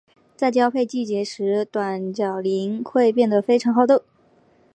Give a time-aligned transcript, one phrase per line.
[0.35, 4.01] 在交配季节时短角羚会变得非常好斗。